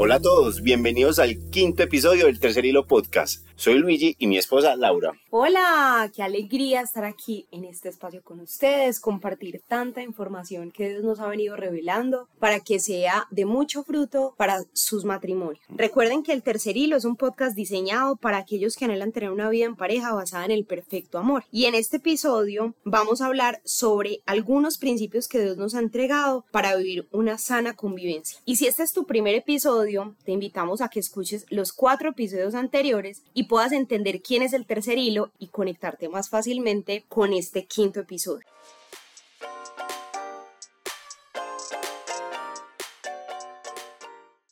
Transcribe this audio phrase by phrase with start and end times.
[0.00, 3.47] Hola a todos, bienvenidos al quinto episodio del Tercer Hilo Podcast.
[3.58, 5.14] Soy Luigi y mi esposa Laura.
[5.30, 11.02] Hola, qué alegría estar aquí en este espacio con ustedes, compartir tanta información que Dios
[11.02, 15.64] nos ha venido revelando para que sea de mucho fruto para sus matrimonios.
[15.70, 19.50] Recuerden que el Tercer Hilo es un podcast diseñado para aquellos que anhelan tener una
[19.50, 21.42] vida en pareja basada en el perfecto amor.
[21.50, 26.44] Y en este episodio vamos a hablar sobre algunos principios que Dios nos ha entregado
[26.52, 28.38] para vivir una sana convivencia.
[28.44, 32.54] Y si este es tu primer episodio, te invitamos a que escuches los cuatro episodios
[32.54, 37.64] anteriores y puedas entender quién es el tercer hilo y conectarte más fácilmente con este
[37.64, 38.46] quinto episodio.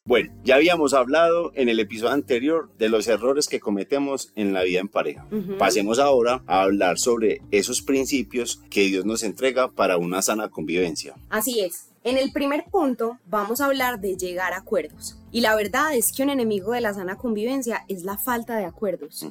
[0.06, 4.62] Bueno, ya habíamos hablado en el episodio anterior de los errores que cometemos en la
[4.62, 5.26] vida en pareja.
[5.58, 11.16] Pasemos ahora a hablar sobre esos principios que Dios nos entrega para una sana convivencia.
[11.28, 11.88] Así es.
[12.06, 15.18] En el primer punto vamos a hablar de llegar a acuerdos.
[15.32, 18.64] Y la verdad es que un enemigo de la sana convivencia es la falta de
[18.64, 19.26] acuerdos.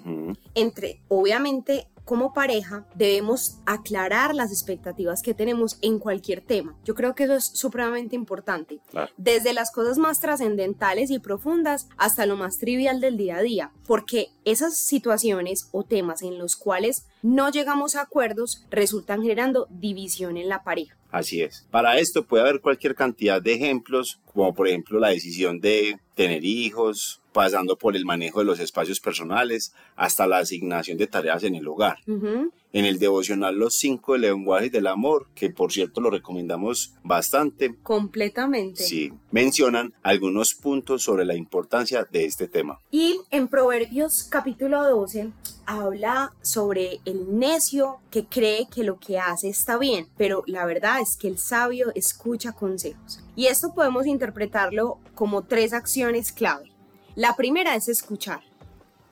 [0.55, 6.77] Entre, obviamente, como pareja debemos aclarar las expectativas que tenemos en cualquier tema.
[6.85, 8.79] Yo creo que eso es supremamente importante.
[9.17, 13.71] Desde las cosas más trascendentales y profundas hasta lo más trivial del día a día.
[13.87, 20.37] Porque esas situaciones o temas en los cuales no llegamos a acuerdos resultan generando división
[20.37, 20.95] en la pareja.
[21.11, 21.65] Así es.
[21.71, 26.43] Para esto puede haber cualquier cantidad de ejemplos, como por ejemplo la decisión de tener
[26.43, 31.55] hijos, pasando por el manejo de los espacios personales hasta la asignación de tareas en
[31.55, 31.97] el hogar.
[32.08, 37.75] En el devocional Los cinco lenguajes del amor, que por cierto lo recomendamos bastante.
[37.83, 38.81] Completamente.
[38.81, 42.80] Sí, mencionan algunos puntos sobre la importancia de este tema.
[42.89, 45.33] Y en Proverbios capítulo 12
[45.66, 51.02] habla sobre el necio que cree que lo que hace está bien, pero la verdad
[51.02, 53.19] es que el sabio escucha consejos.
[53.35, 56.75] Y esto podemos interpretarlo como tres acciones clave.
[57.15, 58.41] La primera es escuchar,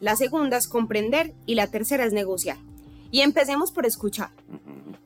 [0.01, 2.57] la segunda es comprender y la tercera es negociar.
[3.11, 4.29] Y empecemos por escuchar.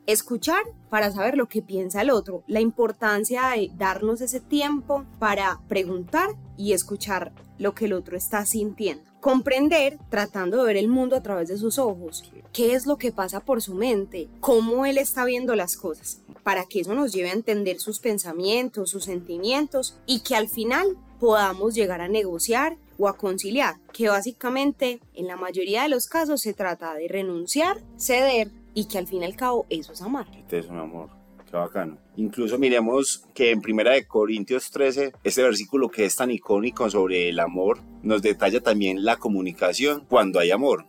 [0.06, 5.60] Escuchar para saber lo que piensa el otro, la importancia de darnos ese tiempo para
[5.68, 9.04] preguntar y escuchar lo que el otro está sintiendo.
[9.20, 12.24] Comprender tratando de ver el mundo a través de sus ojos.
[12.52, 14.28] ¿Qué es lo que pasa por su mente?
[14.40, 16.22] ¿Cómo él está viendo las cosas?
[16.42, 20.96] Para que eso nos lleve a entender sus pensamientos, sus sentimientos y que al final
[21.20, 26.42] podamos llegar a negociar o a conciliar, que básicamente en la mayoría de los casos
[26.42, 30.26] se trata de renunciar, ceder y que al fin y al cabo eso es amar.
[30.36, 31.10] Este es un amor.
[31.50, 31.96] Qué bacano.
[32.16, 37.30] Incluso miremos que en Primera de Corintios 13, este versículo que es tan icónico sobre
[37.30, 40.84] el amor, nos detalla también la comunicación cuando hay amor.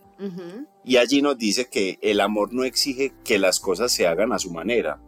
[0.84, 4.40] Y allí nos dice que el amor no exige que las cosas se hagan a
[4.40, 5.02] su manera.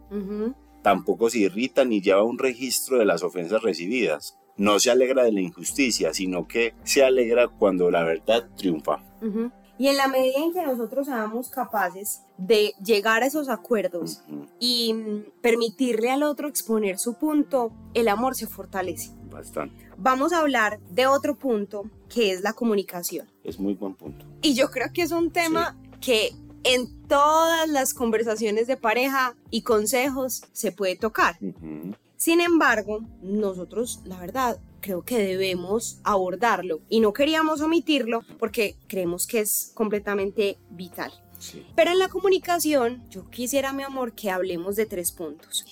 [0.82, 5.32] Tampoco se irrita ni lleva un registro de las ofensas recibidas no se alegra de
[5.32, 9.02] la injusticia, sino que se alegra cuando la verdad triunfa.
[9.78, 14.22] Y en la medida en que nosotros seamos capaces de llegar a esos acuerdos
[14.60, 14.94] y
[15.40, 19.10] permitirle al otro exponer su punto, el amor se fortalece.
[19.30, 19.88] Bastante.
[19.96, 23.28] Vamos a hablar de otro punto que es la comunicación.
[23.44, 24.26] Es muy buen punto.
[24.42, 26.32] Y yo creo que es un tema que
[26.64, 31.36] en todas las conversaciones de pareja y consejos se puede tocar.
[32.22, 39.26] Sin embargo, nosotros, la verdad, creo que debemos abordarlo y no queríamos omitirlo porque creemos
[39.26, 41.12] que es completamente vital.
[41.74, 45.64] Pero en la comunicación, yo quisiera, mi amor, que hablemos de tres puntos.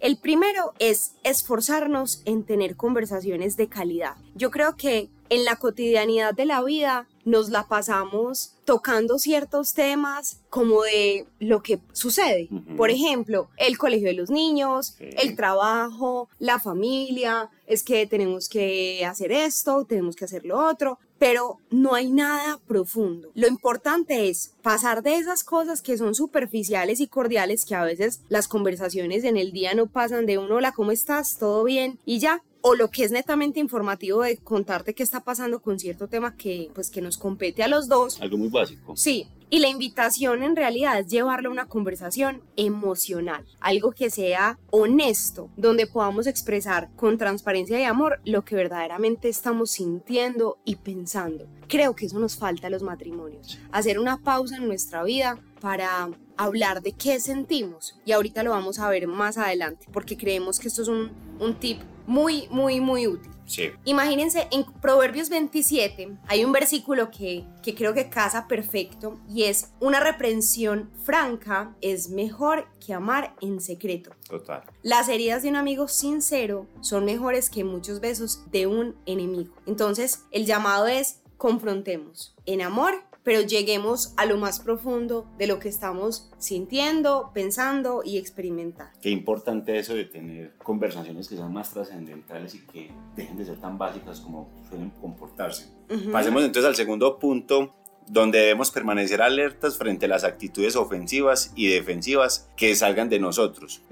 [0.00, 4.16] El primero es esforzarnos en tener conversaciones de calidad.
[4.34, 10.40] Yo creo que en la cotidianidad de la vida nos la pasamos tocando ciertos temas
[10.50, 12.48] como de lo que sucede.
[12.76, 19.04] Por ejemplo, el colegio de los niños, el trabajo, la familia, es que tenemos que
[19.04, 23.28] hacer esto, tenemos que hacer lo otro, pero no hay nada profundo.
[23.34, 28.20] Lo importante es pasar de esas cosas que son superficiales y cordiales, que a veces
[28.28, 31.38] las conversaciones en el día no pasan de un hola, ¿cómo estás?
[31.38, 31.98] ¿Todo bien?
[32.06, 36.08] Y ya, o lo que es netamente informativo de contarte qué está pasando con cierto
[36.08, 38.20] tema que pues que nos compete a los dos.
[38.20, 38.96] Algo muy básico.
[38.96, 44.58] Sí, y la invitación en realidad es llevarle a una conversación emocional, algo que sea
[44.70, 51.46] honesto, donde podamos expresar con transparencia y amor lo que verdaderamente estamos sintiendo y pensando.
[51.66, 56.10] Creo que eso nos falta a los matrimonios, hacer una pausa en nuestra vida para
[56.36, 60.68] hablar de qué sentimos y ahorita lo vamos a ver más adelante porque creemos que
[60.68, 61.10] esto es un,
[61.40, 63.30] un tip muy, muy, muy útil.
[63.44, 63.70] Sí.
[63.84, 69.72] Imagínense, en Proverbios 27 hay un versículo que, que creo que casa perfecto y es
[69.78, 74.10] una reprensión franca es mejor que amar en secreto.
[74.26, 74.64] Total.
[74.82, 79.54] Las heridas de un amigo sincero son mejores que muchos besos de un enemigo.
[79.66, 85.58] Entonces, el llamado es confrontemos en amor pero lleguemos a lo más profundo de lo
[85.58, 88.98] que estamos sintiendo, pensando y experimentando.
[89.00, 93.60] Qué importante eso de tener conversaciones que sean más trascendentales y que dejen de ser
[93.60, 95.68] tan básicas como suelen comportarse.
[96.12, 97.74] Pasemos entonces al segundo punto
[98.10, 103.82] donde debemos permanecer alertas frente a las actitudes ofensivas y defensivas que salgan de nosotros,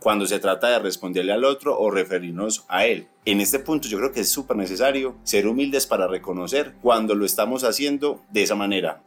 [0.00, 3.08] cuando se trata de responderle al otro o referirnos a él.
[3.26, 7.24] En este punto yo creo que es súper necesario ser humildes para reconocer cuando lo
[7.24, 9.02] estamos haciendo de esa manera,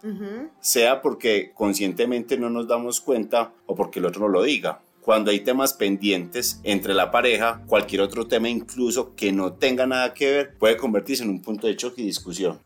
[0.59, 5.31] sea porque conscientemente no nos damos cuenta o porque el otro no lo diga cuando
[5.31, 10.29] hay temas pendientes entre la pareja, cualquier otro tema incluso que no tenga nada que
[10.29, 12.59] ver puede convertirse en un punto de choque y discusión.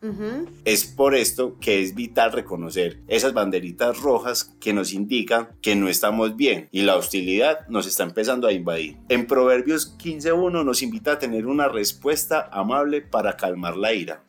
[0.64, 5.86] Es por esto que es vital reconocer esas banderitas rojas que nos indican que no
[5.88, 8.96] estamos bien y la hostilidad nos está empezando a invadir.
[9.08, 14.24] En Proverbios 15.1 nos invita a tener una respuesta amable para calmar la ira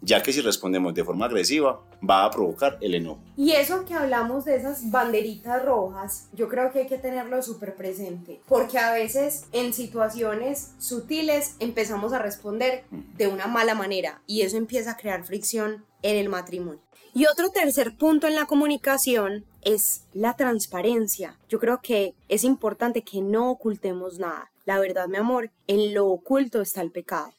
[0.00, 3.20] ya que si respondemos de forma agresiva va a provocar el enojo.
[3.36, 7.74] Y eso que hablamos de esas banderitas rojas, yo creo que hay que tenerlo súper
[7.74, 12.84] presente, porque a veces en situaciones sutiles empezamos a responder
[13.16, 16.80] de una mala manera y eso empieza a crear fricción en el matrimonio.
[17.14, 21.36] Y otro tercer punto en la comunicación es la transparencia.
[21.48, 24.52] Yo creo que es importante que no ocultemos nada.
[24.66, 27.32] La verdad, mi amor, en lo oculto está el pecado.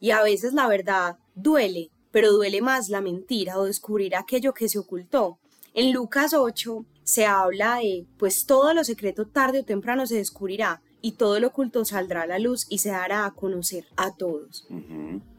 [0.00, 4.68] Y a veces la verdad duele, pero duele más la mentira o descubrir aquello que
[4.68, 5.38] se ocultó.
[5.74, 10.82] En Lucas 8 se habla de, pues todo lo secreto tarde o temprano se descubrirá
[11.02, 14.66] y todo lo oculto saldrá a la luz y se dará a conocer a todos.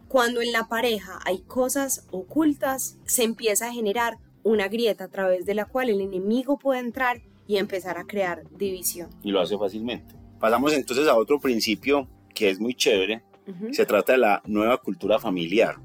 [0.07, 5.45] Cuando en la pareja hay cosas ocultas, se empieza a generar una grieta a través
[5.45, 9.09] de la cual el enemigo puede entrar y empezar a crear división.
[9.23, 10.15] Y lo hace fácilmente.
[10.39, 13.23] Pasamos entonces a otro principio que es muy chévere,
[13.71, 15.77] se trata de la nueva cultura familiar.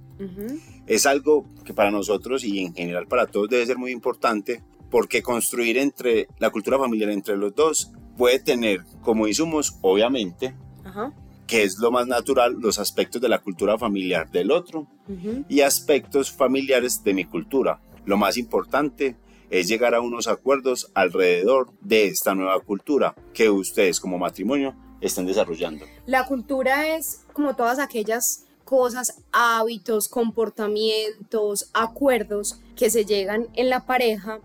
[0.86, 5.22] Es algo que para nosotros y en general para todos debe ser muy importante porque
[5.22, 10.54] construir entre la cultura familiar entre los dos puede tener como insumos, obviamente,
[11.46, 14.86] que es lo más natural, los aspectos de la cultura familiar del otro
[15.48, 17.80] y aspectos familiares de mi cultura.
[18.04, 19.16] Lo más importante
[19.50, 25.26] es llegar a unos acuerdos alrededor de esta nueva cultura que ustedes como matrimonio están
[25.26, 25.84] desarrollando.
[26.06, 33.86] La cultura es como todas aquellas cosas, hábitos, comportamientos, acuerdos que se llegan en la
[33.86, 34.40] pareja,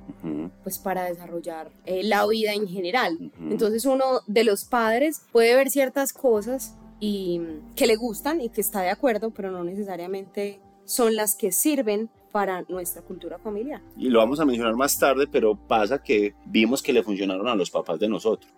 [0.64, 3.32] pues para desarrollar eh, la vida en general.
[3.42, 7.42] Entonces uno de los padres puede ver ciertas cosas y
[7.76, 12.10] que le gustan y que está de acuerdo, pero no necesariamente son las que sirven
[12.32, 13.82] para nuestra cultura familiar.
[13.98, 17.56] Y lo vamos a mencionar más tarde, pero pasa que vimos que le funcionaron a
[17.56, 18.54] los papás de nosotros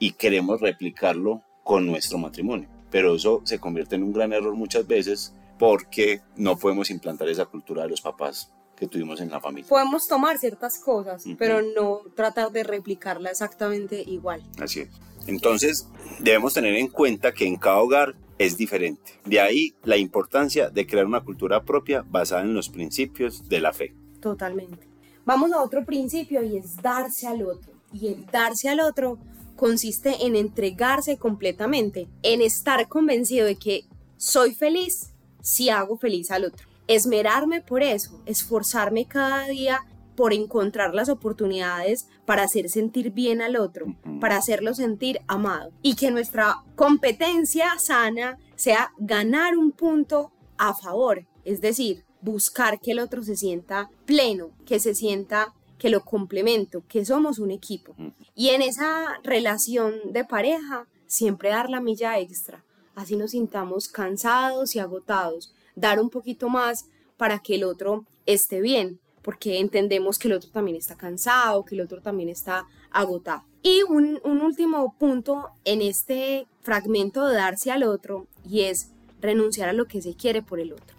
[0.00, 2.68] y queremos replicarlo con nuestro matrimonio.
[2.90, 7.46] Pero eso se convierte en un gran error muchas veces porque no podemos implantar esa
[7.46, 9.68] cultura de los papás que tuvimos en la familia.
[9.68, 14.42] Podemos tomar ciertas cosas, pero no tratar de replicarla exactamente igual.
[14.58, 14.88] Así es.
[15.26, 15.86] Entonces,
[16.18, 19.20] debemos tener en cuenta que en cada hogar es diferente.
[19.26, 23.74] De ahí la importancia de crear una cultura propia basada en los principios de la
[23.74, 23.94] fe.
[24.18, 24.88] Totalmente.
[25.26, 27.74] Vamos a otro principio y es darse al otro.
[27.92, 29.18] Y el darse al otro
[29.60, 33.84] consiste en entregarse completamente, en estar convencido de que
[34.16, 35.12] soy feliz
[35.42, 36.66] si hago feliz al otro.
[36.86, 39.82] Esmerarme por eso, esforzarme cada día
[40.16, 45.72] por encontrar las oportunidades para hacer sentir bien al otro, para hacerlo sentir amado.
[45.82, 52.92] Y que nuestra competencia sana sea ganar un punto a favor, es decir, buscar que
[52.92, 57.96] el otro se sienta pleno, que se sienta que lo complemento, que somos un equipo.
[58.34, 62.62] Y en esa relación de pareja, siempre dar la milla extra,
[62.94, 66.84] así nos sintamos cansados y agotados, dar un poquito más
[67.16, 71.74] para que el otro esté bien, porque entendemos que el otro también está cansado, que
[71.74, 73.44] el otro también está agotado.
[73.62, 78.90] Y un, un último punto en este fragmento de darse al otro, y es
[79.22, 80.96] renunciar a lo que se quiere por el otro.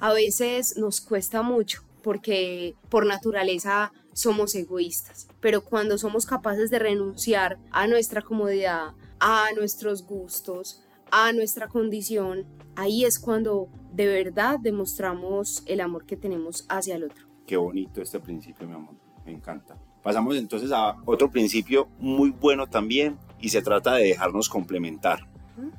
[0.00, 5.28] A veces nos cuesta mucho porque por naturaleza somos egoístas.
[5.40, 10.82] Pero cuando somos capaces de renunciar a nuestra comodidad, a nuestros gustos,
[11.12, 12.44] a nuestra condición,
[12.74, 17.28] ahí es cuando de verdad demostramos el amor que tenemos hacia el otro.
[17.46, 18.94] Qué bonito este principio, mi amor.
[19.24, 19.76] Me encanta.
[20.02, 25.28] Pasamos entonces a otro principio muy bueno también y se trata de dejarnos complementar.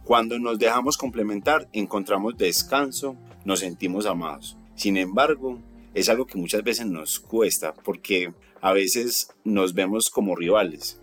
[0.06, 4.58] Cuando nos dejamos complementar, encontramos descanso, nos sentimos amados.
[4.76, 5.60] Sin embargo,
[5.94, 11.00] es algo que muchas veces nos cuesta porque a veces nos vemos como rivales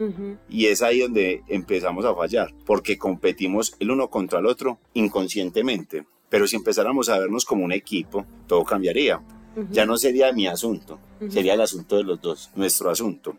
[0.48, 6.04] y es ahí donde empezamos a fallar porque competimos el uno contra el otro inconscientemente.
[6.28, 9.22] Pero si empezáramos a vernos como un equipo, todo cambiaría.
[9.70, 10.98] Ya no sería mi asunto,
[11.30, 13.36] sería el asunto de los dos, nuestro asunto.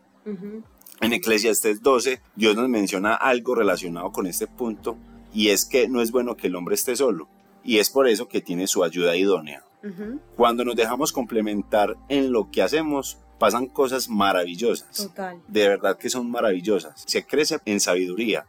[0.99, 4.97] En Eclesiastes 12, Dios nos menciona algo relacionado con este punto
[5.31, 7.27] y es que no es bueno que el hombre esté solo
[7.63, 9.63] y es por eso que tiene su ayuda idónea.
[10.35, 15.07] Cuando nos dejamos complementar en lo que hacemos, pasan cosas maravillosas.
[15.07, 15.41] Total.
[15.47, 17.03] De verdad que son maravillosas.
[17.05, 18.45] Se crece en sabiduría,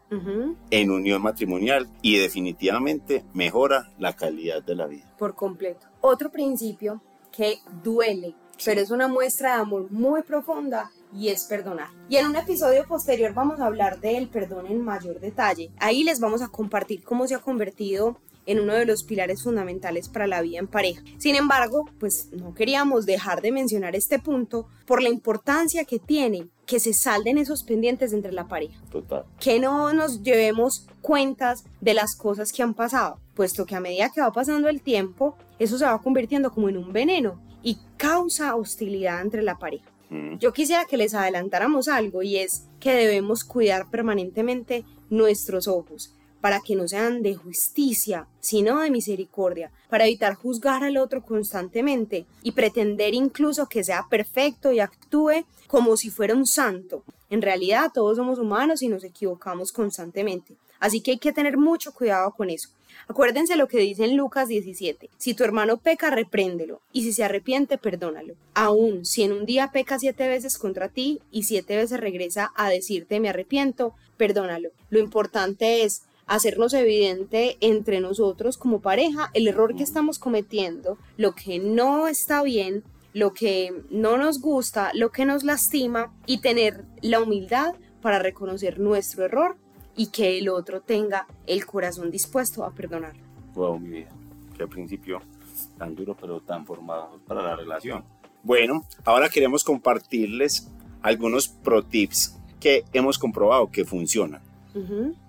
[0.70, 5.14] en unión matrimonial y definitivamente mejora la calidad de la vida.
[5.18, 5.86] Por completo.
[6.00, 11.88] Otro principio que duele, pero es una muestra de amor muy profunda y es perdonar.
[12.08, 15.70] Y en un episodio posterior vamos a hablar del perdón en mayor detalle.
[15.78, 18.18] Ahí les vamos a compartir cómo se ha convertido
[18.48, 21.02] en uno de los pilares fundamentales para la vida en pareja.
[21.18, 26.48] Sin embargo, pues no queríamos dejar de mencionar este punto por la importancia que tiene
[26.64, 28.80] que se salden esos pendientes entre la pareja.
[28.90, 29.26] Total.
[29.38, 34.10] Que no nos llevemos cuentas de las cosas que han pasado, puesto que a medida
[34.10, 38.56] que va pasando el tiempo, eso se va convirtiendo como en un veneno y causa
[38.56, 39.90] hostilidad entre la pareja.
[40.40, 46.60] Yo quisiera que les adelantáramos algo y es que debemos cuidar permanentemente nuestros ojos para
[46.60, 52.52] que no sean de justicia, sino de misericordia, para evitar juzgar al otro constantemente y
[52.52, 57.02] pretender incluso que sea perfecto y actúe como si fuera un santo.
[57.30, 61.92] En realidad todos somos humanos y nos equivocamos constantemente, así que hay que tener mucho
[61.92, 62.70] cuidado con eso.
[63.06, 65.08] Acuérdense lo que dice en Lucas 17.
[65.16, 68.34] Si tu hermano peca, repréndelo, y si se arrepiente, perdónalo.
[68.54, 72.68] Aún si en un día peca siete veces contra ti y siete veces regresa a
[72.68, 74.70] decirte me arrepiento, perdónalo.
[74.90, 81.34] Lo importante es hacernos evidente entre nosotros como pareja el error que estamos cometiendo, lo
[81.34, 86.84] que no está bien, lo que no nos gusta, lo que nos lastima y tener
[87.00, 89.56] la humildad para reconocer nuestro error
[89.96, 93.14] y que el otro tenga el corazón dispuesto a perdonar.
[93.54, 94.10] Wow, mi vida,
[94.56, 95.20] qué principio
[95.76, 98.04] tan duro pero tan formado para la relación.
[98.42, 100.70] Bueno, ahora queremos compartirles
[101.02, 104.47] algunos pro tips que hemos comprobado que funcionan.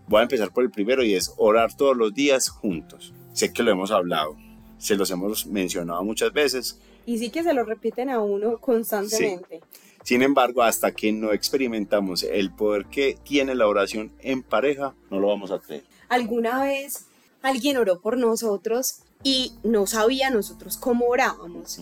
[0.07, 3.13] Voy a empezar por el primero y es orar todos los días juntos.
[3.33, 4.35] Sé que lo hemos hablado,
[4.77, 6.79] se los hemos mencionado muchas veces.
[7.05, 9.61] Y sí que se lo repiten a uno constantemente.
[10.03, 15.19] Sin embargo, hasta que no experimentamos el poder que tiene la oración en pareja, no
[15.19, 15.83] lo vamos a creer.
[16.07, 17.05] ¿Alguna vez
[17.41, 21.79] alguien oró por nosotros y no sabía nosotros cómo orábamos?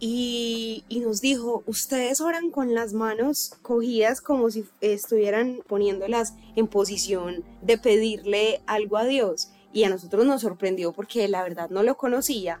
[0.00, 7.44] Y, nos dijo, ustedes oran con las manos cogidas como si estuvieran poniéndolas en posición
[7.62, 9.50] de pedirle algo a Dios.
[9.72, 12.60] Y a nosotros nos sorprendió porque la verdad no lo conocía.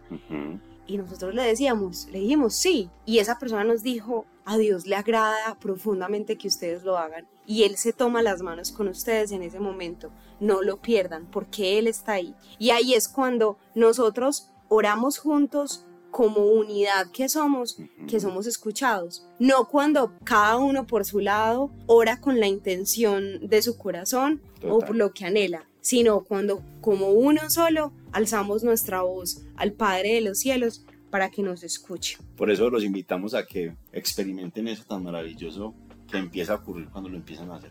[0.86, 2.90] Y nosotros le decíamos, le dijimos sí.
[3.06, 7.28] Y esa persona nos dijo, a Dios le agrada profundamente que ustedes lo hagan.
[7.46, 10.10] Y Él se toma las manos con ustedes en ese momento.
[10.40, 12.34] No lo pierdan porque Él está ahí.
[12.58, 15.84] Y ahí es cuando nosotros oramos juntos
[16.18, 19.24] como unidad que somos, que somos escuchados.
[19.38, 24.80] No cuando cada uno por su lado ora con la intención de su corazón o
[24.80, 30.22] por lo que anhela, sino cuando como uno solo alzamos nuestra voz al Padre de
[30.22, 32.18] los cielos para que nos escuche.
[32.36, 35.72] Por eso los invitamos a que experimenten eso tan maravilloso
[36.10, 37.70] que empieza a ocurrir cuando lo empiezan a hacer.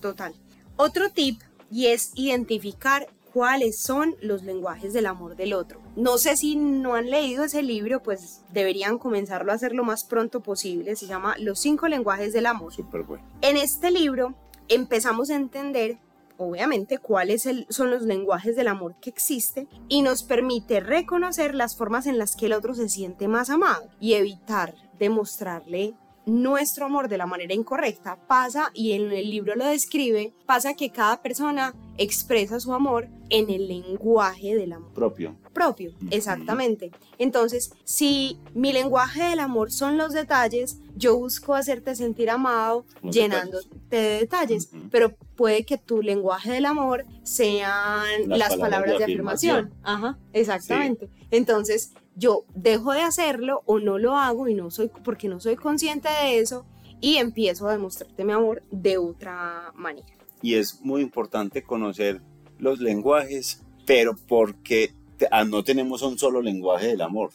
[0.00, 0.32] Total.
[0.76, 5.82] Otro tip y es identificar cuáles son los lenguajes del amor del otro.
[5.96, 10.04] No sé si no han leído ese libro, pues deberían comenzarlo a hacer lo más
[10.04, 10.94] pronto posible.
[10.94, 12.72] Se llama Los cinco lenguajes del amor.
[12.72, 13.24] Súper bueno.
[13.40, 14.34] En este libro
[14.68, 15.98] empezamos a entender
[16.36, 22.06] obviamente cuáles son los lenguajes del amor que existe y nos permite reconocer las formas
[22.06, 27.18] en las que el otro se siente más amado y evitar demostrarle nuestro amor de
[27.18, 32.60] la manera incorrecta pasa, y en el libro lo describe, pasa que cada persona expresa
[32.60, 34.92] su amor en el lenguaje del amor.
[34.92, 35.36] Propio.
[35.52, 36.90] Propio, exactamente.
[37.18, 43.68] Entonces, si mi lenguaje del amor son los detalles, yo busco hacerte sentir amado llenándote
[43.88, 49.72] de detalles, pero puede que tu lenguaje del amor sean las, palabras, de afirmación.
[49.82, 51.08] Ajá, exactamente.
[51.30, 55.56] Entonces, yo dejo de hacerlo o no lo hago y no soy porque no soy
[55.56, 56.64] consciente de eso
[57.00, 60.13] y empiezo a demostrarte mi amor de otra manera.
[60.44, 62.20] Y es muy importante conocer
[62.58, 64.92] los lenguajes, pero porque
[65.30, 67.30] ah, no tenemos un solo lenguaje del amor.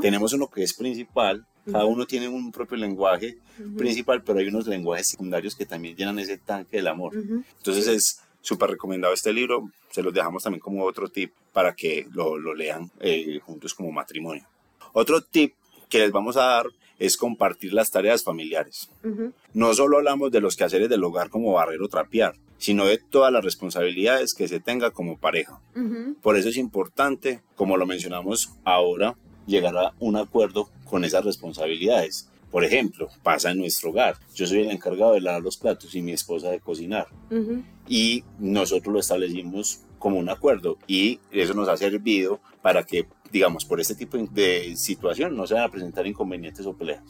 [0.00, 3.38] Tenemos uno que es principal, cada uno tiene un propio lenguaje
[3.76, 7.12] principal, pero hay unos lenguajes secundarios que también llenan ese tanque del amor.
[7.14, 9.70] Entonces es súper recomendado este libro.
[9.92, 13.92] Se los dejamos también como otro tip para que lo, lo lean eh, juntos como
[13.92, 14.44] matrimonio.
[14.92, 15.54] Otro tip
[15.88, 16.66] que les vamos a dar
[17.00, 18.90] es compartir las tareas familiares.
[19.52, 23.32] No solo hablamos de los quehaceres del hogar como barrer o trapear, sino de todas
[23.32, 25.60] las responsabilidades que se tenga como pareja.
[26.22, 29.16] Por eso es importante, como lo mencionamos ahora,
[29.46, 32.28] llegar a un acuerdo con esas responsabilidades.
[32.50, 34.16] Por ejemplo, pasa en nuestro hogar.
[34.34, 37.06] Yo soy el encargado de lavar los platos y mi esposa de cocinar.
[37.88, 43.64] Y nosotros lo establecimos como un acuerdo y eso nos ha servido para que, digamos,
[43.64, 47.02] por este tipo de situación no se van a presentar inconvenientes o peleas.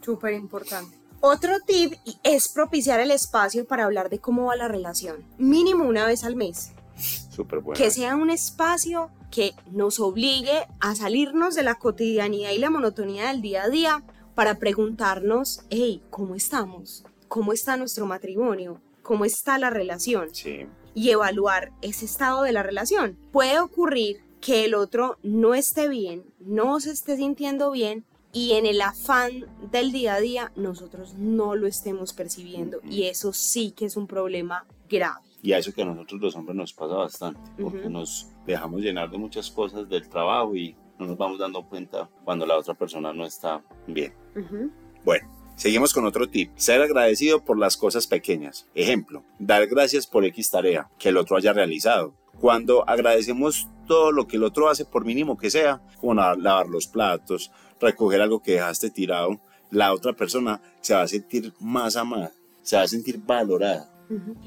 [0.00, 0.96] Súper importante.
[1.20, 1.94] Otro tip
[2.24, 6.34] es propiciar el espacio para hablar de cómo va la relación, mínimo una vez al
[6.34, 6.72] mes.
[7.30, 7.78] Súper bueno.
[7.78, 13.28] Que sea un espacio que nos obligue a salirnos de la cotidianidad y la monotonía
[13.28, 14.02] del día a día
[14.34, 17.04] para preguntarnos, hey, ¿cómo estamos?
[17.28, 18.80] ¿Cómo está nuestro matrimonio?
[19.02, 20.34] ¿Cómo está la relación?
[20.34, 20.66] Sí.
[20.94, 23.16] Y evaluar ese estado de la relación.
[23.30, 28.66] Puede ocurrir que el otro no esté bien, no se esté sintiendo bien y en
[28.66, 33.86] el afán del día a día nosotros no lo estemos percibiendo y eso sí que
[33.86, 35.20] es un problema grave.
[35.42, 39.10] Y a eso que a nosotros los hombres nos pasa bastante, porque nos dejamos llenar
[39.10, 43.12] de muchas cosas del trabajo y no nos vamos dando cuenta cuando la otra persona
[43.12, 44.12] no está bien.
[45.04, 46.50] Bueno, seguimos con otro tip.
[46.56, 48.68] Ser agradecido por las cosas pequeñas.
[48.74, 52.14] Ejemplo, dar gracias por X tarea que el otro haya realizado.
[52.42, 56.88] Cuando agradecemos todo lo que el otro hace, por mínimo que sea, como lavar los
[56.88, 62.32] platos, recoger algo que dejaste tirado, la otra persona se va a sentir más amada,
[62.62, 63.88] se va a sentir valorada.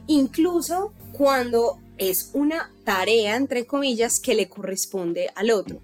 [0.07, 5.81] Incluso cuando es una tarea, entre comillas, que le corresponde al otro.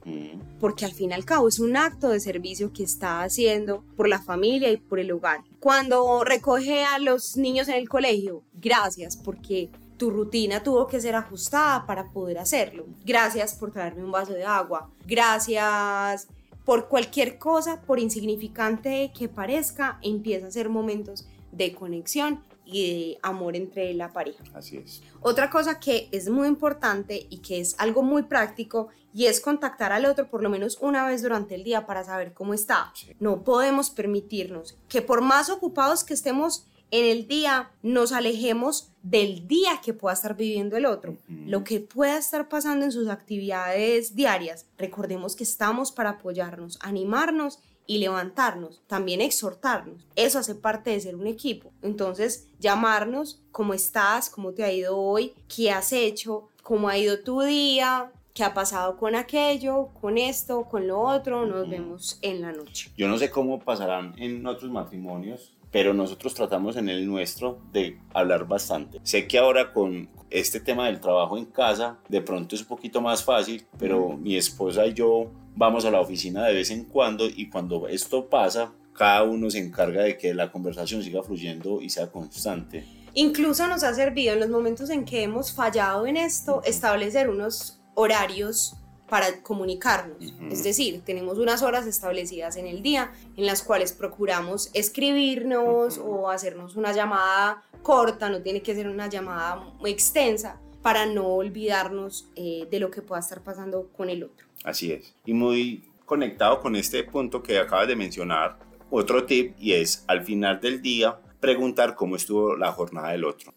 [0.59, 4.09] Porque al fin y al cabo es un acto de servicio que está haciendo por
[4.09, 5.45] la familia y por el hogar.
[5.61, 9.69] Cuando recoge a los niños en el colegio, gracias, porque
[10.01, 12.87] tu rutina tuvo que ser ajustada para poder hacerlo.
[13.05, 14.89] Gracias por traerme un vaso de agua.
[15.05, 16.27] Gracias
[16.65, 23.19] por cualquier cosa, por insignificante que parezca, empieza a ser momentos de conexión y de
[23.21, 24.43] amor entre la pareja.
[24.55, 25.03] Así es.
[25.19, 29.91] Otra cosa que es muy importante y que es algo muy práctico y es contactar
[29.91, 32.91] al otro por lo menos una vez durante el día para saber cómo está.
[33.19, 39.47] No podemos permitirnos que por más ocupados que estemos en el día nos alejemos del
[39.47, 44.15] día que pueda estar viviendo el otro, lo que pueda estar pasando en sus actividades
[44.15, 44.67] diarias.
[44.77, 50.05] Recordemos que estamos para apoyarnos, animarnos y levantarnos, también exhortarnos.
[50.15, 51.71] Eso hace parte de ser un equipo.
[51.81, 54.29] Entonces, llamarnos, ¿cómo estás?
[54.29, 55.33] ¿Cómo te ha ido hoy?
[55.53, 56.49] ¿Qué has hecho?
[56.61, 58.11] ¿Cómo ha ido tu día?
[58.33, 61.45] ¿Qué ha pasado con aquello, con esto, con lo otro?
[61.45, 62.91] Nos vemos en la noche.
[62.95, 67.97] Yo no sé cómo pasarán en otros matrimonios, pero nosotros tratamos en el nuestro de
[68.13, 68.99] hablar bastante.
[69.03, 73.01] Sé que ahora con este tema del trabajo en casa, de pronto es un poquito
[73.01, 77.25] más fácil, pero mi esposa y yo vamos a la oficina de vez en cuando
[77.27, 81.89] y cuando esto pasa, cada uno se encarga de que la conversación siga fluyendo y
[81.89, 82.85] sea constante.
[83.13, 87.81] Incluso nos ha servido en los momentos en que hemos fallado en esto, establecer unos
[87.93, 88.75] horarios
[89.11, 90.33] para comunicarnos.
[90.49, 96.29] Es decir, tenemos unas horas establecidas en el día en las cuales procuramos escribirnos o
[96.29, 102.29] hacernos una llamada corta, no tiene que ser una llamada muy extensa, para no olvidarnos
[102.37, 104.47] eh, de lo que pueda estar pasando con el otro.
[104.63, 105.13] Así es.
[105.25, 110.23] Y muy conectado con este punto que acabas de mencionar, otro tip y es al
[110.23, 113.53] final del día preguntar cómo estuvo la jornada del otro.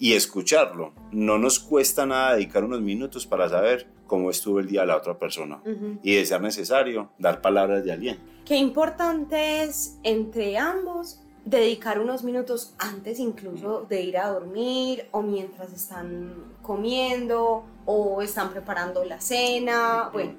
[0.00, 0.92] Y escucharlo.
[1.12, 4.96] No nos cuesta nada dedicar unos minutos para saber cómo estuvo el día de la
[4.96, 5.62] otra persona.
[6.02, 8.22] Y de ser necesario dar palabras de aliento.
[8.44, 15.22] Qué importante es entre ambos dedicar unos minutos antes incluso de ir a dormir o
[15.22, 20.34] mientras están comiendo o están preparando la cena, bueno,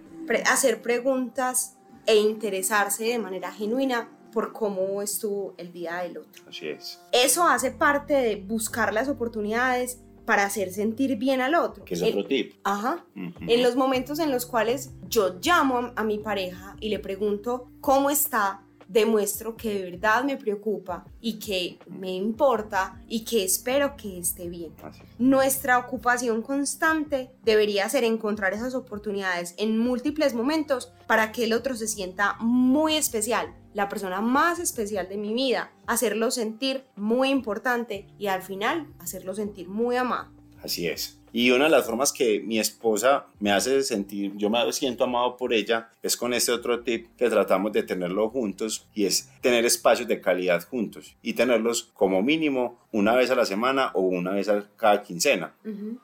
[0.49, 6.43] hacer preguntas e interesarse de manera genuina por cómo estuvo el día del otro.
[6.47, 6.99] Así es.
[7.11, 11.83] Eso hace parte de buscar las oportunidades para hacer sentir bien al otro.
[11.83, 12.53] Que es otro tip.
[12.63, 13.05] Ajá.
[13.15, 18.09] En los momentos en los cuales yo llamo a, mi pareja y le pregunto cómo
[18.09, 24.19] está, demuestro que de verdad me preocupa y que me importa y que espero que
[24.19, 24.73] esté bien.
[25.17, 31.75] Nuestra ocupación constante debería ser encontrar esas oportunidades en múltiples momentos para que el otro
[31.75, 38.07] se sienta muy especial, la persona más especial de mi vida, hacerlo sentir muy importante
[38.17, 40.31] y al final hacerlo sentir muy amado.
[40.61, 41.20] Así es.
[41.33, 45.37] Y una de las formas que mi esposa me hace sentir, yo me siento amado
[45.37, 49.65] por ella, es con este otro tip que tratamos de tenerlo juntos y es tener
[49.65, 54.31] espacios de calidad juntos y tenerlos como mínimo una vez a la semana o una
[54.31, 55.53] vez a cada quincena.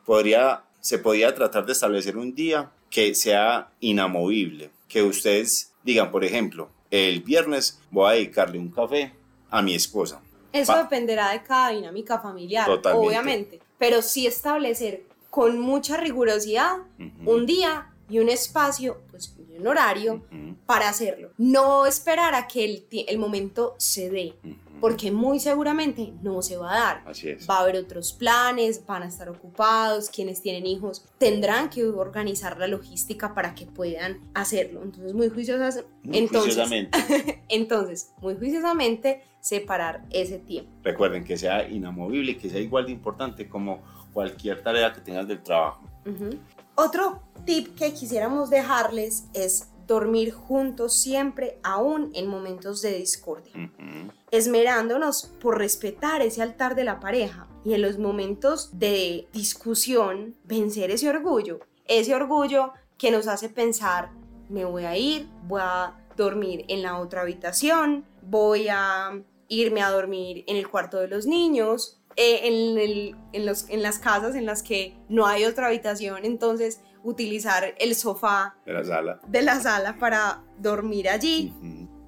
[0.05, 6.23] Podría, se podría tratar de establecer un día que sea inamovible, que ustedes digan, por
[6.23, 9.11] ejemplo, el viernes voy a dedicarle un café
[9.49, 10.21] a mi esposa.
[10.53, 15.03] Eso dependerá de cada dinámica familiar, obviamente, pero sí establecer
[15.37, 16.77] con mucha rigurosidad
[17.23, 20.25] un día y un espacio, pues un horario
[20.65, 21.29] para hacerlo.
[21.37, 24.33] No esperar a que el, el momento se dé,
[24.81, 27.03] porque muy seguramente no se va a dar.
[27.05, 27.47] Así es.
[27.47, 32.57] Va a haber otros planes, van a estar ocupados, quienes tienen hijos tendrán que organizar
[32.57, 34.81] la logística para que puedan hacerlo.
[34.81, 36.57] Entonces, muy juiciosas, entonces,
[37.49, 40.71] entonces, muy juiciosamente separar ese tiempo.
[40.81, 43.83] Recuerden que sea inamovible y que sea igual de importante como
[44.17, 45.83] cualquier tarea que tengas del trabajo.
[46.73, 53.53] Otro tip que quisiéramos dejarles es dormir juntos siempre, aún en momentos de discordia,
[54.31, 60.89] esmerándonos por respetar ese altar de la pareja y en los momentos de discusión vencer
[60.89, 64.09] ese orgullo, ese orgullo que nos hace pensar,
[64.49, 69.11] me voy a ir, voy a dormir en la otra habitación, voy a
[69.47, 74.35] irme a dormir en el cuarto de los niños, eh, en, los, en las casas
[74.35, 79.41] en las que no hay otra habitación, entonces utilizar el sofá de la sala, de
[79.43, 81.53] la sala para dormir allí.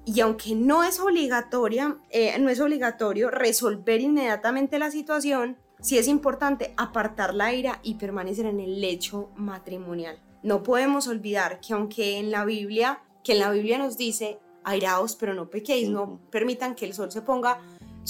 [0.04, 6.08] Y aunque no es obligatoria, eh, no es obligatorio resolver inmediatamente la situación, sí es
[6.08, 10.18] importante apartar la ira y permanecer en el lecho matrimonial.
[10.42, 15.14] No podemos olvidar que aunque en la Biblia, que en la Biblia nos dice, airaos
[15.14, 17.60] pero no pequéis, no permitan que el sol se ponga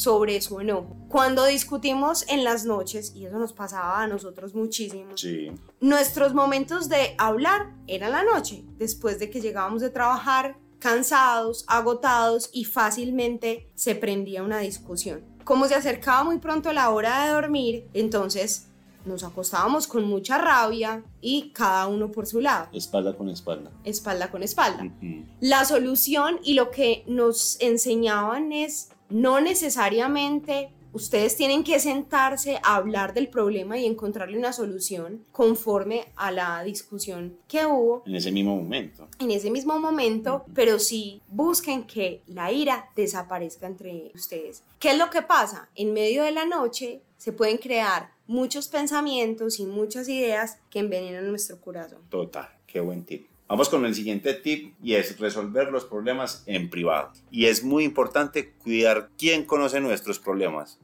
[0.00, 0.96] sobre su enojo.
[1.08, 5.10] Cuando discutimos en las noches, y eso nos pasaba a nosotros muchísimo,
[5.80, 12.48] nuestros momentos de hablar eran la noche, después de que llegábamos de trabajar cansados, agotados
[12.54, 15.22] y fácilmente se prendía una discusión.
[15.44, 18.68] Como se acercaba muy pronto la hora de dormir, entonces
[19.04, 22.68] nos acostábamos con mucha rabia y cada uno por su lado.
[22.72, 23.70] Espalda con espalda.
[23.84, 24.90] Espalda con espalda.
[25.40, 32.76] La solución y lo que nos enseñaban es no necesariamente ustedes tienen que sentarse a
[32.76, 38.02] hablar del problema y encontrarle una solución conforme a la discusión que hubo.
[38.06, 39.08] En ese mismo momento.
[39.18, 44.62] En ese mismo momento, pero sí busquen que la ira desaparezca entre ustedes.
[44.78, 45.68] ¿Qué es lo que pasa?
[45.74, 51.28] En medio de la noche se pueden crear muchos pensamientos y muchas ideas que envenenan
[51.28, 51.98] nuestro corazón.
[52.08, 53.29] Total, qué buen tip.
[53.50, 57.10] Vamos con el siguiente tip y es resolver los problemas en privado.
[57.32, 60.78] Y es muy importante cuidar quién conoce nuestros problemas.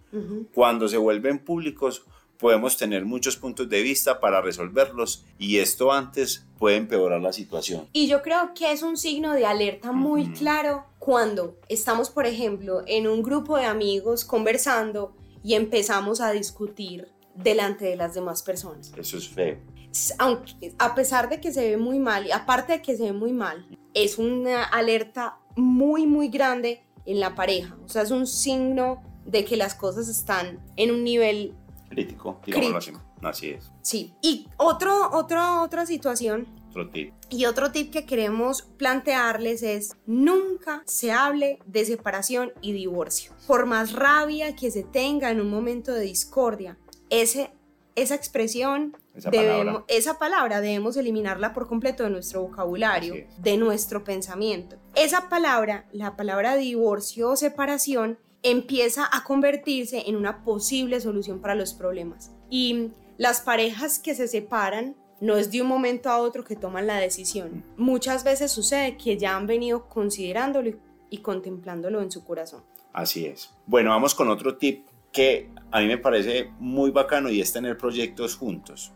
[0.53, 2.05] Cuando se vuelven públicos
[2.39, 7.87] podemos tener muchos puntos de vista para resolverlos y esto antes puede empeorar la situación.
[7.93, 12.83] Y yo creo que es un signo de alerta muy claro cuando estamos, por ejemplo,
[12.89, 18.93] en un grupo de amigos conversando y empezamos a discutir delante de las demás personas.
[18.97, 19.76] Eso es feo
[20.19, 23.13] aunque, a pesar de que se ve muy mal, y aparte de que se ve
[23.13, 27.77] muy mal, es una alerta muy, muy grande en la pareja.
[27.85, 31.55] O sea, es un signo de que las cosas están en un nivel
[31.89, 32.93] crítico, digámoslo así.
[33.23, 33.73] Así es.
[33.83, 34.15] Sí.
[34.21, 36.47] Y otro, otro, otra situación.
[36.71, 37.15] Otro tip.
[37.31, 43.33] Y otro tip que queremos plantearles es nunca se hable de separación y divorcio.
[43.47, 46.79] Por más rabia que se tenga en un momento de discordia,
[47.09, 47.51] ese,
[47.97, 49.85] esa expresión esa, palabra.
[49.89, 54.77] esa palabra debemos eliminarla por completo de nuestro vocabulario, de nuestro pensamiento.
[54.95, 61.55] Esa palabra, la palabra divorcio o separación, empieza a convertirse en una posible solución para
[61.55, 62.31] los problemas.
[62.51, 66.87] Y las parejas que se separan no es de un momento a otro que toman
[66.87, 67.65] la decisión.
[67.77, 70.77] Muchas veces sucede que ya han venido considerándolo
[71.09, 72.63] y contemplándolo en su corazón.
[72.93, 73.51] Así es.
[73.67, 77.79] Bueno, vamos con otro tip que a mí me parece muy bacano y es tener
[77.79, 78.93] proyectos juntos.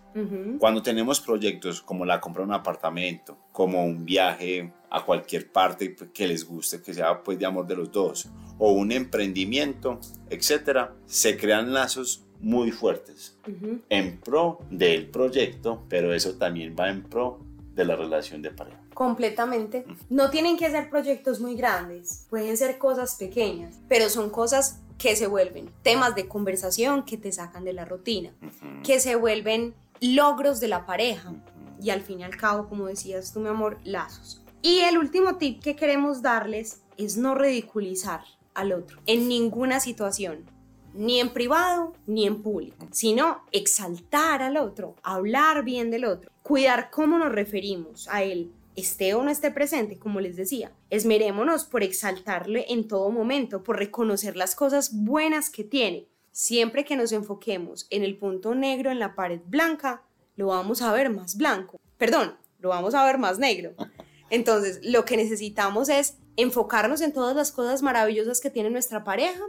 [0.59, 5.97] Cuando tenemos proyectos como la compra de un apartamento, como un viaje a cualquier parte
[6.13, 8.29] que les guste, que sea pues de amor de los dos,
[8.59, 13.39] o un emprendimiento, etcétera, se crean lazos muy fuertes
[13.89, 17.41] en pro del proyecto, pero eso también va en pro
[17.75, 18.81] de la relación de pareja.
[18.93, 19.87] Completamente.
[20.11, 25.17] No tienen que ser proyectos muy grandes, pueden ser cosas pequeñas, pero son cosas que
[25.17, 28.33] se vuelven temas de conversación que te sacan de la rutina,
[28.85, 31.33] que se vuelven logros de la pareja
[31.83, 34.43] y al fin y al cabo, como decías tú, mi amor, lazos.
[34.61, 38.21] Y el último tip que queremos darles es no ridiculizar
[38.53, 40.45] al otro en ninguna situación.
[40.93, 46.91] ni en privado ni en público, sino exaltar al otro, hablar bien del otro, cuidar
[46.91, 50.73] cómo nos referimos a él, esté o no esté presente, como les decía.
[50.90, 56.09] Esmerémonos por exaltarle en todo momento, por reconocer las cosas buenas que tiene.
[56.33, 60.03] Siempre que nos enfoquemos en el punto negro en la pared blanca,
[60.37, 61.81] lo vamos a ver más blanco.
[61.96, 63.74] Perdón, lo vamos a ver más negro.
[64.31, 69.42] Entonces, lo que necesitamos es enfocarnos en todas las cosas maravillosas que tiene nuestra pareja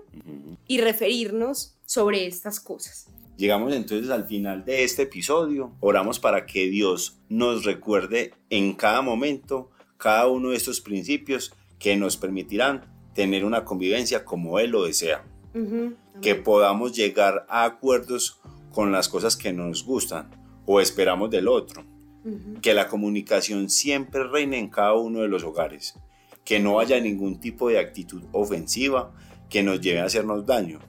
[0.67, 3.07] y referirnos sobre estas cosas.
[3.37, 5.71] Llegamos entonces al final de este episodio.
[5.79, 9.71] Oramos para que Dios nos recuerde en cada momento
[10.01, 15.23] cada uno de estos principios que nos permitirán tener una convivencia como Él lo desea.
[16.21, 18.39] Que podamos llegar a acuerdos
[18.73, 20.31] con las cosas que nos gustan
[20.65, 21.85] o esperamos del otro.
[22.63, 25.93] Que la comunicación siempre reine en cada uno de los hogares.
[26.43, 29.13] Que no haya ningún tipo de actitud ofensiva
[29.51, 30.79] que nos lleve a hacernos daño,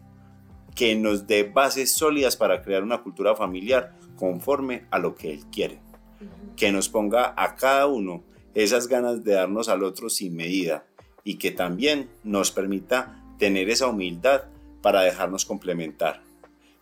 [0.75, 5.45] que nos dé bases sólidas para crear una cultura familiar conforme a lo que Él
[5.51, 5.81] quiere,
[6.57, 8.23] que nos ponga a cada uno
[8.55, 10.85] esas ganas de darnos al otro sin medida
[11.25, 14.45] y que también nos permita tener esa humildad
[14.83, 16.23] para dejarnos complementar.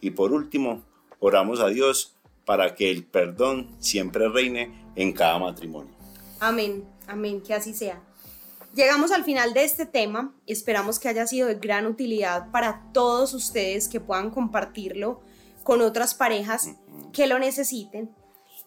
[0.00, 0.83] Y por último,
[1.18, 5.94] oramos a Dios para que el perdón siempre reine en cada matrimonio.
[6.40, 8.02] Amén, amén, que así sea.
[8.74, 13.35] Llegamos al final de este tema, esperamos que haya sido de gran utilidad para todos
[13.35, 15.20] ustedes que puedan compartirlo
[15.64, 16.70] con otras parejas
[17.12, 18.11] que lo necesiten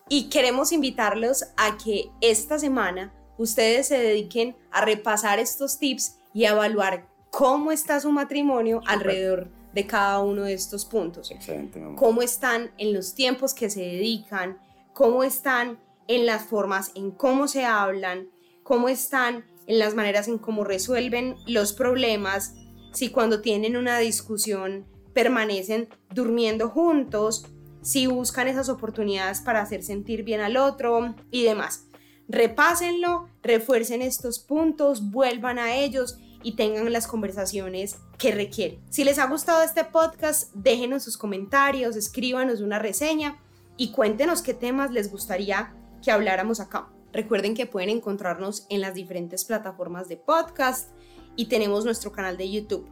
[0.09, 6.45] y queremos invitarlos a que esta semana ustedes se dediquen a repasar estos tips y
[6.45, 11.31] a evaluar cómo está su matrimonio alrededor de cada uno de estos puntos.
[11.31, 14.59] Excelente, Cómo están en los tiempos que se dedican,
[14.93, 18.29] cómo están en las formas en cómo se hablan,
[18.63, 22.53] cómo están en las maneras en cómo resuelven los problemas,
[22.91, 27.45] si cuando tienen una discusión permanecen durmiendo juntos,
[27.83, 31.87] si buscan esas oportunidades para hacer sentir bien al otro y demás.
[32.27, 38.81] Repásenlo, refuercen estos puntos, vuelvan a ellos y tengan las conversaciones que requieren.
[38.89, 43.39] Si les ha gustado este podcast, déjenos sus comentarios, escríbanos una reseña
[43.77, 46.89] y cuéntenos qué temas les gustaría que habláramos acá.
[47.11, 50.89] Recuerden que pueden encontrarnos en las diferentes plataformas de podcast
[51.35, 52.89] y tenemos nuestro canal de YouTube.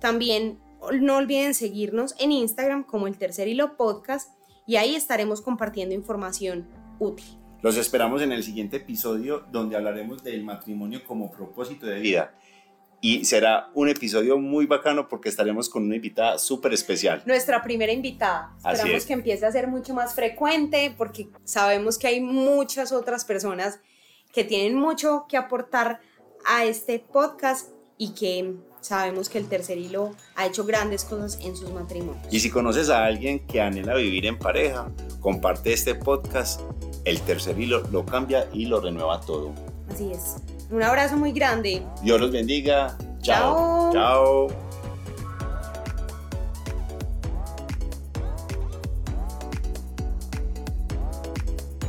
[0.00, 0.58] También
[0.92, 4.30] no olviden seguirnos en Instagram como el Tercer Hilo Podcast
[4.66, 7.26] y ahí estaremos compartiendo información útil.
[7.62, 12.34] Los esperamos en el siguiente episodio donde hablaremos del matrimonio como propósito de vida
[13.00, 17.22] y será un episodio muy bacano porque estaremos con una invitada súper especial.
[17.26, 18.56] Nuestra primera invitada.
[18.58, 23.80] Esperamos que empiece a ser mucho más frecuente porque sabemos que hay muchas otras personas
[24.32, 26.00] que tienen mucho que aportar
[26.44, 31.56] a este podcast y que sabemos que el tercer hilo ha hecho grandes cosas en
[31.56, 32.26] sus matrimonios.
[32.30, 34.88] Y si conoces a alguien que anhela vivir en pareja,
[35.20, 36.60] comparte este podcast.
[37.04, 39.52] El tercer hilo lo cambia y lo renueva todo.
[39.90, 40.36] Así es.
[40.70, 41.82] Un abrazo muy grande.
[42.02, 42.96] Dios los bendiga.
[43.22, 43.90] Chao.
[43.92, 44.67] Chao.